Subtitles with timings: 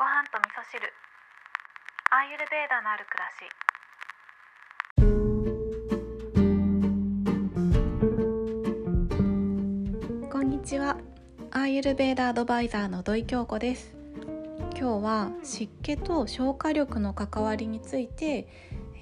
[0.00, 0.80] ご飯と味噌汁。
[2.10, 3.28] アーユルベーダのある暮ら
[10.24, 10.32] し。
[10.32, 10.96] こんにちは。
[11.50, 13.94] アーユルベーダアドバイザーの土井京子です。
[14.74, 18.48] 今日は湿気と消化力の関わりについて、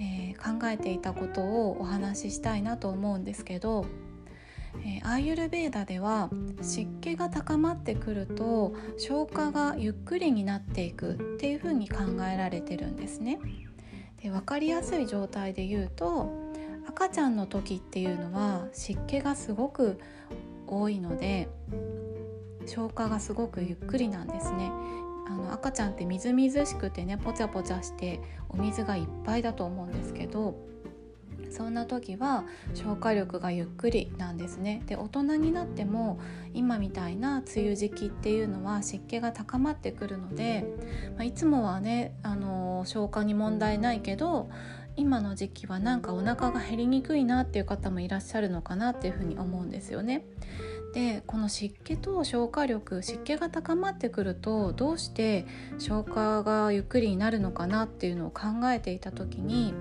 [0.00, 3.86] えー、考えていたことをお話ししたいなと思うんですけど
[4.84, 6.30] えー、アーユルベーダでは
[6.62, 11.98] 湿気が高まってくると消化がゆっくりになっていくっていうふうに考
[12.30, 13.38] えられてるんですね。
[14.22, 16.32] で分かりやすい状態で言うと
[16.88, 20.00] 赤ちゃんの時っていうのは湿気がすごく
[20.66, 21.48] 多いので
[22.66, 24.70] 消化がすごくゆっくりなんですね。
[25.26, 30.54] あの赤ちゃんってみずみずしくてねポチャポチャしてお水がいっぱいだと思うんですけど
[31.50, 32.44] そんな時は
[32.74, 36.20] 消化力がゆっくりなんですねで大人になっても
[36.54, 40.64] 今みたいな梅雨時期っていうのは湿気が高まってくるので、
[41.16, 44.50] まあ、いつもはねあの消化に問題ないけど
[44.96, 50.24] 今の時期はなんかお腹が減りにくいなっていう方もいらっしゃるのかなっていうふうに思うんですよね。
[50.92, 55.46] でこの湿気と消化力湿気が高まってくるとどうして
[55.78, 59.74] 消化がゆっくりになるのかなっていうのを考えていた時に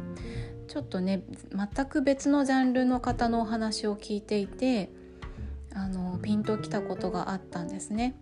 [0.67, 4.89] ちょっとね全く別のジャンルの方のお話を聞いていて
[5.73, 8.15] あのピンときたことがあったんですね。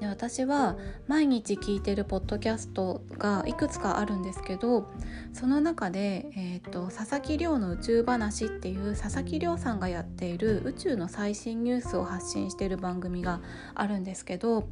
[0.00, 4.86] で私は毎日聞いてるポッドキャストがいくつかあるんですけど
[5.32, 13.40] その中で、えーと、佐々木亮の宇宙話っていう佐々木亮さんがやっている宇宙の最新ニュースを発信している番組が
[13.74, 14.68] あるんですけど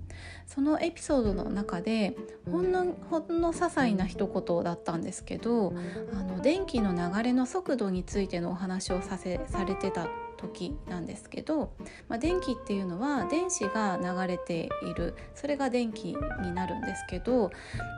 [0.47, 2.17] そのエピソードの中で
[2.51, 5.73] ほんのほんの些細な一言だったんですけど
[6.13, 11.73] あの電気の流れの速度についてのお話をさせされてた時なんですけど、
[12.09, 15.15] まあ、電気っていうのは電子が流れている。
[15.35, 17.51] それが電気になるんですけど、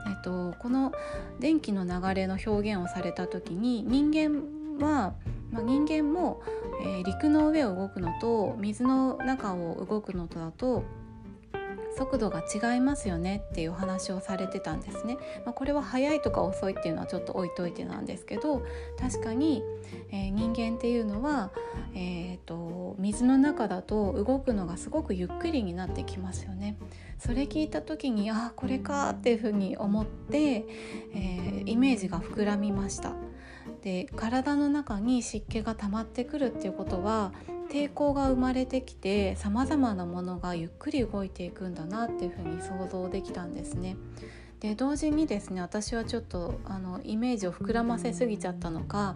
[0.07, 0.91] えっと、この
[1.39, 5.13] 電気の流れの表現をされた時に人間は、
[5.51, 6.41] まあ、人間も、
[6.81, 10.83] えー、陸の上を動くのと水の中を動くのとだと
[11.97, 18.63] 速度が違いますよねっていうお話をされてたんですね、まあ、これは速いとか遅いっていうのはちょっと置いといてなんですけど
[18.99, 19.63] 確かに、
[20.11, 21.51] えー、人間っていうのは、
[21.95, 26.77] えーと、水の中だと動くのがすごくゆっくりになってきますよね。
[27.17, 30.65] それ聞いた時にあこれかっていうふうに思って、
[31.15, 33.13] えー、イメージが膨らみました。
[33.81, 37.31] で体の中に湿気が溜まってくるっていうことは
[37.69, 43.97] 抵抗が生まれてきてさまざまなものがゆっくり動いていくんだなっていうふうに想像できたんですね。
[44.59, 49.15] で同時にですね私はちょっとあのイメージを膨らませすぎちゃったのか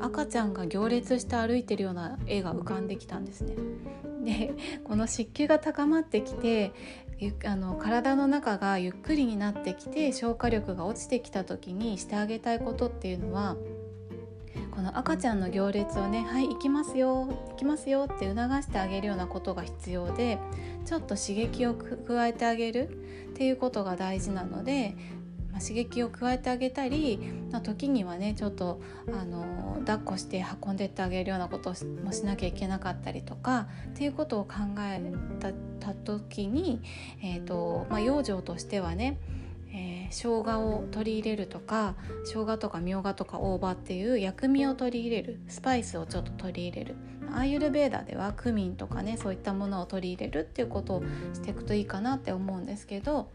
[0.00, 3.56] 赤ちゃんが行列して歩いてるような絵が浮かんできたんですね。
[4.24, 4.54] で
[4.84, 6.72] この湿気が高まってきて
[7.44, 13.56] あの体の中がゆっくりになってきて消化力が落ちてきた時にしてあげたいことっていうのは
[14.78, 20.38] この赤ちゃんの行列をね「はい行きますよ行きますよ」って促してあげるようなことが必要で
[20.86, 22.88] ちょっと刺激を加えてあげる
[23.30, 24.94] っていうことが大事なので、
[25.50, 27.18] まあ、刺激を加えてあげたり、
[27.50, 31.70] まあ、時にはねちょっとあの抱っこして運んでってあげるようなこと
[32.04, 35.02] もしなきゃいけなかったりとかっていうことを考え
[35.80, 36.80] た時に、
[37.20, 39.18] えーとまあ、養生としてはね
[40.10, 46.96] 生姜を取り入れるとか生姜とかみょうがとか大葉っていう薬味を取り入れるスパイスをちょっと取り入れる。
[47.30, 51.02] アーユルベーダではクミンとかねそういったものを取り入れるっていうことを
[51.34, 53.30] していくといいかなって思うんですけど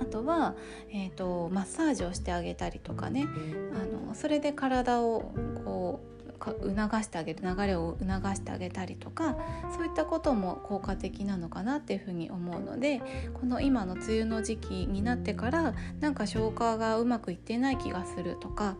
[0.00, 0.54] あとは、
[0.90, 3.26] えーと、マッサージをしてあげたりとかね。
[3.74, 5.32] あのそれで体を
[5.64, 6.13] こう
[6.46, 9.36] 促してあげる流れを促してあげたりとか
[9.76, 13.00] そういったことも効果的なのかなっていうふうに思うので
[13.34, 18.76] この今の梅雨の時期になってからなんか消化がうまくいってない気がするとか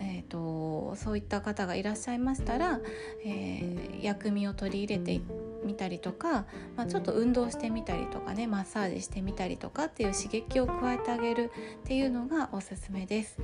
[0.00, 2.80] えーと、そういった方がいらっしゃいましたら、
[3.24, 5.20] えー、薬味を取り入れて
[5.68, 6.46] みたりとか、
[6.76, 11.52] まあ、ちょっと運動してみたりとかねマッサージしてみたりとかっていう刺激を加えてあげる
[11.84, 13.36] っていうのがおすすめです。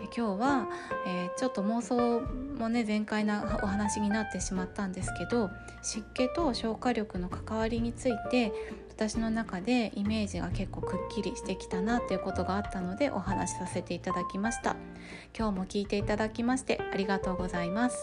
[0.00, 0.68] え今日は、
[1.06, 2.20] えー、ちょっと妄想
[2.56, 5.50] もね全開なお話になってしまったんですけど
[5.82, 8.52] 湿気と消化力の関わりについて
[8.88, 14.76] 私の中でイメージが結構くっきりしてきたなっていうことがあったのでお話しさせていただきました
[15.36, 17.96] 今日も聞いていただきましてありがとうございます